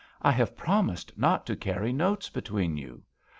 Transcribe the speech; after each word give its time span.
I 0.23 0.31
have 0.31 0.57
promised 0.57 1.15
not 1.15 1.45
to 1.45 1.55
carry 1.55 1.93
notes 1.93 2.27
between 2.27 2.75
you." 2.75 3.03